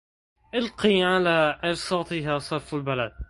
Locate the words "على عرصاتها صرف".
1.03-2.75